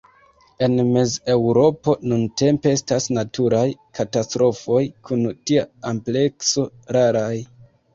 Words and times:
En 0.67 0.77
Mez-Eŭropo 0.95 1.95
nuntempe 2.13 2.73
estas 2.79 3.09
naturaj 3.19 3.63
katastrofoj 4.01 4.83
kun 5.07 5.27
tia 5.37 5.71
amplekso 5.95 6.71
raraj. 7.01 7.35